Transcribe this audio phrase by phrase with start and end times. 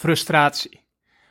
[0.00, 0.86] frustratie.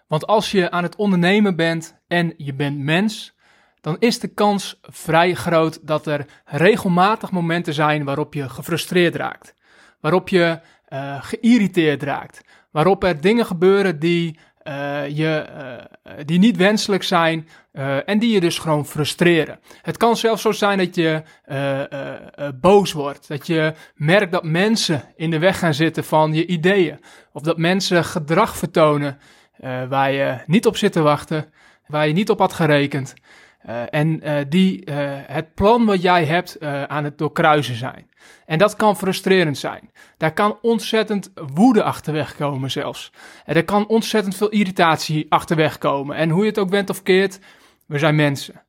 [0.07, 3.37] Want als je aan het ondernemen bent en je bent mens,
[3.81, 9.53] dan is de kans vrij groot dat er regelmatig momenten zijn waarop je gefrustreerd raakt,
[9.99, 10.59] waarop je
[10.89, 15.45] uh, geïrriteerd raakt, waarop er dingen gebeuren die, uh, je,
[16.07, 17.47] uh, die niet wenselijk zijn
[18.05, 19.59] en die je dus gewoon frustreren.
[19.81, 21.23] Het kan zelfs zo zijn dat je
[22.61, 26.99] boos wordt, dat je merkt dat mensen in de weg gaan zitten van je ideeën,
[27.33, 29.17] of dat mensen gedrag vertonen
[29.89, 31.53] waar je niet op zit te wachten,
[31.87, 33.13] waar je niet op had gerekend.
[33.67, 38.09] Uh, en uh, die uh, het plan wat jij hebt aan het doorkruisen zijn.
[38.45, 39.91] En dat kan frustrerend zijn.
[40.17, 43.11] Daar kan ontzettend woede achterweg komen zelfs.
[43.45, 46.15] En er kan ontzettend veel irritatie achterweg komen.
[46.15, 47.39] En hoe je het ook bent of keert,
[47.85, 48.63] we zijn mensen.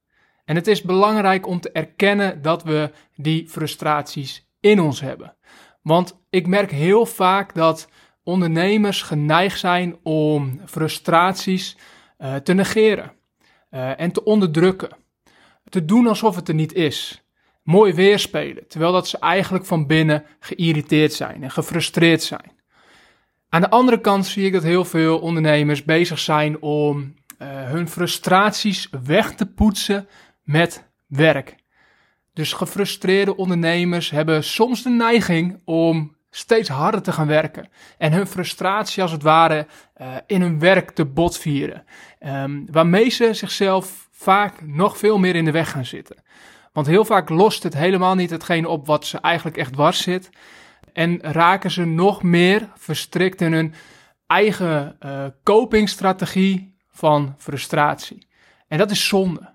[0.44, 5.36] En het is belangrijk om te erkennen dat we die frustraties in ons hebben.
[5.82, 7.88] Want ik merk heel vaak dat
[8.22, 11.76] ondernemers geneigd zijn om frustraties
[12.42, 13.18] te negeren
[13.70, 14.96] uh, en te onderdrukken.
[15.68, 17.22] Te doen alsof het er niet is.
[17.62, 22.52] Mooi weerspelen, terwijl dat ze eigenlijk van binnen geïrriteerd zijn en gefrustreerd zijn.
[23.48, 27.88] Aan de andere kant zie ik dat heel veel ondernemers bezig zijn om uh, hun
[27.88, 30.08] frustraties weg te poetsen
[30.42, 31.56] met werk.
[32.32, 37.68] Dus gefrustreerde ondernemers hebben soms de neiging om steeds harder te gaan werken.
[37.98, 39.66] En hun frustratie als het ware
[40.00, 41.84] uh, in hun werk te botvieren.
[42.26, 46.22] Um, waarmee ze zichzelf vaak nog veel meer in de weg gaan zitten.
[46.72, 50.30] Want heel vaak lost het helemaal niet hetgeen op wat ze eigenlijk echt dwars zit.
[50.92, 53.74] En raken ze nog meer verstrikt in hun
[54.26, 58.28] eigen uh, copingstrategie van frustratie.
[58.68, 59.54] En dat is zonde.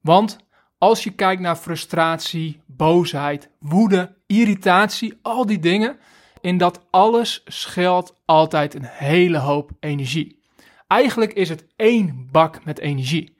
[0.00, 0.38] Want
[0.80, 5.98] als je kijkt naar frustratie, boosheid, woede, irritatie, al die dingen,
[6.40, 10.38] in dat alles schuilt altijd een hele hoop energie.
[10.86, 13.36] Eigenlijk is het één bak met energie.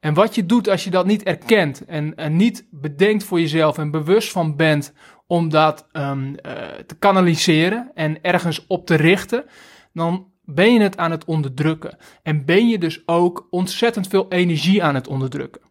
[0.00, 3.90] En wat je doet als je dat niet erkent en, niet bedenkt voor jezelf en
[3.90, 4.92] bewust van bent
[5.26, 6.34] om dat um, uh,
[6.86, 9.44] te kanaliseren en ergens op te richten,
[9.92, 11.96] dan ben je het aan het onderdrukken.
[12.22, 15.69] En ben je dus ook ontzettend veel energie aan het onderdrukken.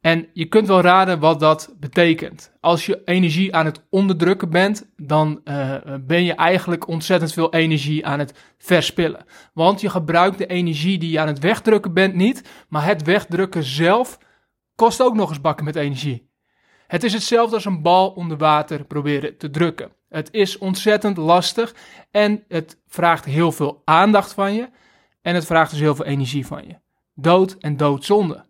[0.00, 2.52] En je kunt wel raden wat dat betekent.
[2.60, 8.06] Als je energie aan het onderdrukken bent, dan uh, ben je eigenlijk ontzettend veel energie
[8.06, 9.24] aan het verspillen.
[9.52, 13.62] Want je gebruikt de energie die je aan het wegdrukken bent niet, maar het wegdrukken
[13.62, 14.18] zelf
[14.74, 16.30] kost ook nog eens bakken met energie.
[16.86, 19.92] Het is hetzelfde als een bal onder water proberen te drukken.
[20.08, 21.74] Het is ontzettend lastig
[22.10, 24.68] en het vraagt heel veel aandacht van je
[25.22, 26.76] en het vraagt dus heel veel energie van je.
[27.14, 28.47] Dood en doodzonde.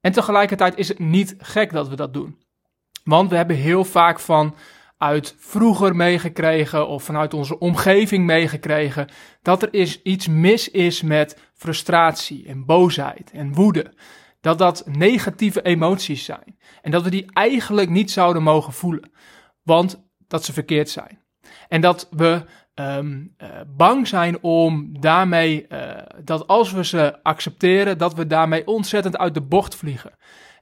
[0.00, 2.38] En tegelijkertijd is het niet gek dat we dat doen.
[3.04, 4.54] Want we hebben heel vaak van
[4.98, 9.08] uit vroeger meegekregen of vanuit onze omgeving meegekregen
[9.42, 13.94] dat er is iets mis is met frustratie en boosheid en woede.
[14.40, 19.10] Dat dat negatieve emoties zijn en dat we die eigenlijk niet zouden mogen voelen,
[19.62, 21.22] want dat ze verkeerd zijn.
[21.68, 22.44] En dat we
[22.80, 25.78] um, uh, bang zijn om daarmee, uh,
[26.24, 30.10] dat als we ze accepteren, dat we daarmee ontzettend uit de bocht vliegen.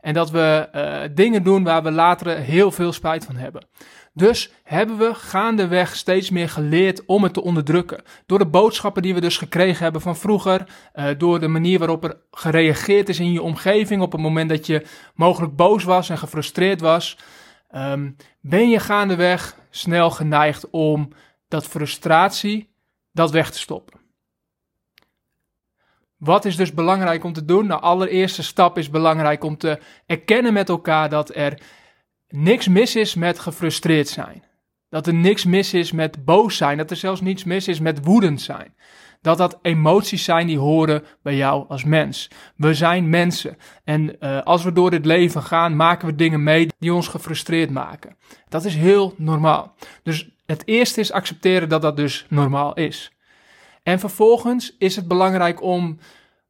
[0.01, 3.67] En dat we uh, dingen doen waar we later heel veel spijt van hebben.
[4.13, 8.03] Dus hebben we gaandeweg steeds meer geleerd om het te onderdrukken.
[8.27, 10.65] Door de boodschappen die we dus gekregen hebben van vroeger.
[11.19, 14.87] Door de manier waarop er gereageerd is in je omgeving op het moment dat je
[15.15, 17.19] mogelijk boos was en gefrustreerd was.
[17.77, 21.09] Um, ben je gaandeweg snel geneigd om
[21.49, 22.71] dat frustratie,
[23.13, 24.01] dat weg te stoppen.
[26.17, 27.67] Wat is dus belangrijk om te doen?
[27.67, 31.61] Nou, allereerste stap is belangrijk om te erkennen met elkaar dat er
[32.29, 34.45] niks mis is met gefrustreerd zijn.
[34.89, 36.77] Dat er niks mis is met boos zijn.
[36.77, 38.75] Dat er zelfs niets mis is met woedend zijn.
[39.21, 42.31] Dat dat emoties zijn die horen bij jou als mens.
[42.57, 43.57] We zijn mensen.
[43.85, 47.71] En uh, als we door dit leven gaan, maken we dingen mee die ons gefrustreerd
[47.71, 48.17] maken.
[48.49, 49.75] Dat is heel normaal.
[50.03, 53.13] Dus het eerste is accepteren dat dat dus normaal is.
[53.83, 55.99] En vervolgens is het belangrijk om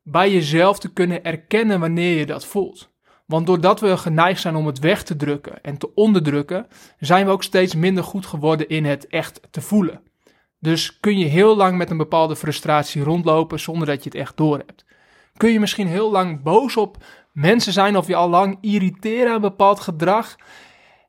[0.02, 2.90] bij jezelf te kunnen erkennen wanneer je dat voelt.
[3.26, 6.66] Want doordat we geneigd zijn om het weg te drukken en te onderdrukken,
[6.98, 10.00] zijn we ook steeds minder goed geworden in het echt te voelen.
[10.58, 14.36] Dus kun je heel lang met een bepaalde frustratie rondlopen zonder dat je het echt
[14.36, 14.84] doorhebt.
[15.36, 19.40] Kun je misschien heel lang boos op mensen zijn of je al lang irriteren aan
[19.40, 20.36] bepaald gedrag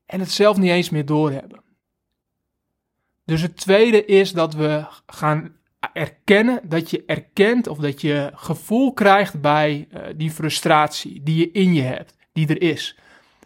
[0.05, 1.67] en het zelf niet eens meer doorhebben.
[3.29, 5.55] Dus het tweede is dat we gaan
[5.93, 11.51] erkennen, dat je erkent of dat je gevoel krijgt bij uh, die frustratie die je
[11.51, 12.97] in je hebt, die er is.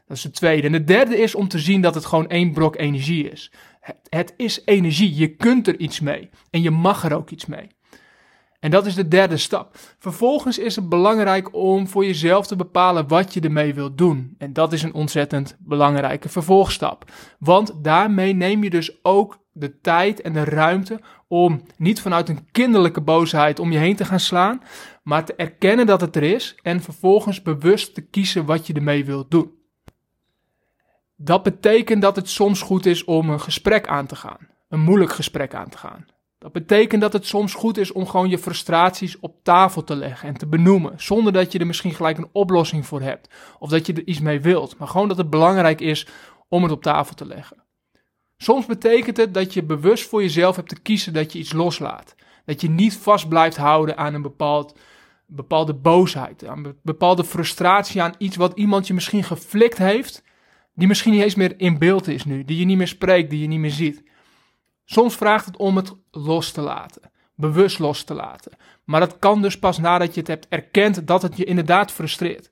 [0.08, 0.68] Dat is het tweede.
[0.68, 3.52] En het derde is om te zien dat het gewoon één brok energie is.
[3.80, 5.16] Het, het is energie.
[5.16, 6.30] Je kunt er iets mee.
[6.50, 7.68] En je mag er ook iets mee.
[8.60, 9.78] En dat is de derde stap.
[10.00, 14.36] Vervolgens is het belangrijk om voor jezelf te bepalen wat je ermee wilt doen.
[14.38, 17.12] En dat is een ontzettend belangrijke vervolgstap.
[17.40, 22.48] Want daarmee neem je dus ook de tijd en de ruimte om niet vanuit een
[22.52, 24.62] kinderlijke boosheid om je heen te gaan slaan,
[25.04, 29.06] maar te erkennen dat het er is en vervolgens bewust te kiezen wat je ermee
[29.06, 29.52] wilt doen.
[31.16, 35.12] Dat betekent dat het soms goed is om een gesprek aan te gaan, een moeilijk
[35.12, 36.06] gesprek aan te gaan.
[36.38, 40.28] Dat betekent dat het soms goed is om gewoon je frustraties op tafel te leggen
[40.28, 43.30] en te benoemen, zonder dat je er misschien gelijk een oplossing voor hebt
[43.60, 46.08] of dat je er iets mee wilt, maar gewoon dat het belangrijk is
[46.48, 47.63] om het op tafel te leggen.
[48.38, 52.16] Soms betekent het dat je bewust voor jezelf hebt te kiezen dat je iets loslaat.
[52.46, 54.80] Dat je niet vast blijft houden aan een bepaald,
[55.26, 60.24] bepaalde boosheid, aan een bepaalde frustratie, aan iets wat iemand je misschien geflikt heeft,
[60.74, 63.42] die misschien niet eens meer in beeld is nu, die je niet meer spreekt, die
[63.42, 64.04] je niet meer ziet.
[64.86, 68.52] Soms vraagt het om het los te laten, bewust los te laten.
[68.84, 72.50] Maar dat kan dus pas nadat je het hebt erkend dat het je inderdaad frustreert.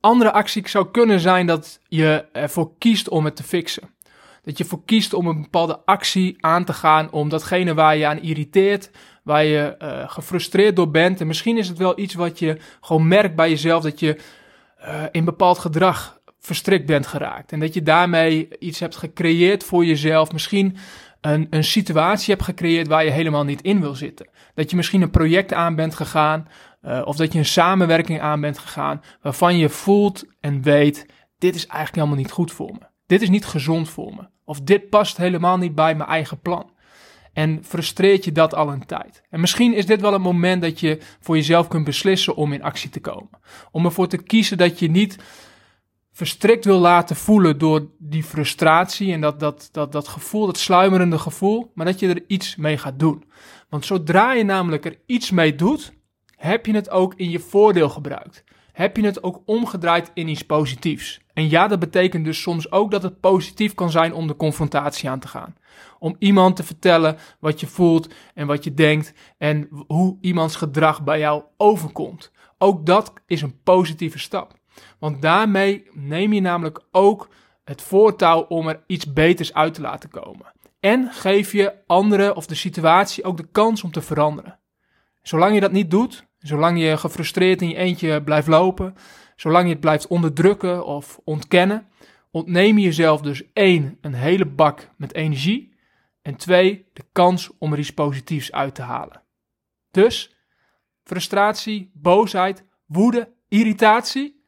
[0.00, 3.94] Andere actie zou kunnen zijn dat je ervoor kiest om het te fixen.
[4.42, 8.06] Dat je voor kiest om een bepaalde actie aan te gaan om datgene waar je
[8.06, 8.90] aan irriteert,
[9.22, 11.20] waar je uh, gefrustreerd door bent.
[11.20, 14.18] En misschien is het wel iets wat je gewoon merkt bij jezelf dat je
[14.80, 17.52] uh, in bepaald gedrag verstrikt bent geraakt.
[17.52, 20.32] En dat je daarmee iets hebt gecreëerd voor jezelf.
[20.32, 20.76] Misschien
[21.20, 24.28] een, een situatie hebt gecreëerd waar je helemaal niet in wil zitten.
[24.54, 26.48] Dat je misschien een project aan bent gegaan.
[26.82, 29.02] Uh, of dat je een samenwerking aan bent gegaan.
[29.22, 31.06] Waarvan je voelt en weet:
[31.38, 32.97] dit is eigenlijk helemaal niet goed voor me.
[33.08, 34.28] Dit is niet gezond voor me.
[34.44, 36.70] Of dit past helemaal niet bij mijn eigen plan.
[37.32, 39.22] En frustreert je dat al een tijd.
[39.30, 42.62] En misschien is dit wel een moment dat je voor jezelf kunt beslissen om in
[42.62, 43.30] actie te komen.
[43.70, 45.18] Om ervoor te kiezen dat je niet
[46.12, 51.18] verstrikt wil laten voelen door die frustratie en dat, dat, dat, dat gevoel, dat sluimerende
[51.18, 53.24] gevoel, maar dat je er iets mee gaat doen.
[53.68, 55.92] Want zodra je namelijk er iets mee doet,
[56.36, 58.44] heb je het ook in je voordeel gebruikt.
[58.78, 61.20] Heb je het ook omgedraaid in iets positiefs.
[61.32, 65.10] En ja, dat betekent dus soms ook dat het positief kan zijn om de confrontatie
[65.10, 65.56] aan te gaan.
[65.98, 71.04] Om iemand te vertellen wat je voelt en wat je denkt en hoe iemands gedrag
[71.04, 72.32] bij jou overkomt.
[72.58, 74.54] Ook dat is een positieve stap.
[74.98, 77.28] Want daarmee neem je namelijk ook
[77.64, 80.52] het voortouw om er iets beters uit te laten komen.
[80.80, 84.58] En geef je anderen of de situatie ook de kans om te veranderen.
[85.22, 88.94] Zolang je dat niet doet, zolang je gefrustreerd in je eentje blijft lopen,
[89.36, 91.86] zolang je het blijft onderdrukken of ontkennen,
[92.30, 95.76] ontneem je jezelf dus één, een hele bak met energie
[96.22, 99.22] en twee, de kans om er iets positiefs uit te halen.
[99.90, 100.36] Dus
[101.04, 104.44] frustratie, boosheid, woede, irritatie,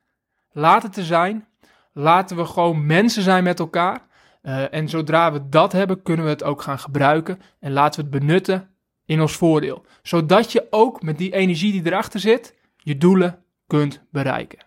[0.52, 1.48] laat het er zijn.
[1.92, 4.08] Laten we gewoon mensen zijn met elkaar.
[4.42, 8.10] Uh, en zodra we dat hebben, kunnen we het ook gaan gebruiken en laten we
[8.10, 8.69] het benutten
[9.10, 9.84] in ons voordeel.
[10.02, 14.58] Zodat je ook met die energie die erachter zit, je doelen kunt bereiken.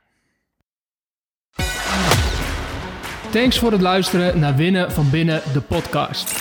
[3.31, 6.31] Thanks voor het luisteren naar Winnen van Binnen, de podcast.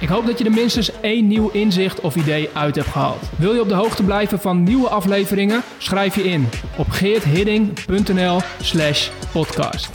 [0.00, 3.22] Ik hoop dat je er minstens één nieuw inzicht of idee uit hebt gehaald.
[3.38, 5.62] Wil je op de hoogte blijven van nieuwe afleveringen?
[5.78, 9.90] Schrijf je in op geerthidding.nl slash podcast.